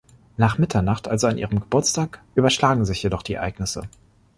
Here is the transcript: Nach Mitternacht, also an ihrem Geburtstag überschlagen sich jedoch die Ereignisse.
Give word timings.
Nach 0.35 0.57
Mitternacht, 0.57 1.07
also 1.07 1.27
an 1.27 1.37
ihrem 1.37 1.59
Geburtstag 1.59 2.23
überschlagen 2.33 2.85
sich 2.85 3.03
jedoch 3.03 3.21
die 3.21 3.35
Ereignisse. 3.35 3.87